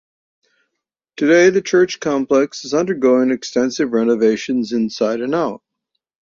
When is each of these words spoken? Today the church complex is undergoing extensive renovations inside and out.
Today 1.15 1.51
the 1.51 1.61
church 1.61 1.99
complex 1.99 2.65
is 2.65 2.73
undergoing 2.73 3.29
extensive 3.29 3.93
renovations 3.93 4.71
inside 4.71 5.21
and 5.21 5.35
out. 5.35 5.61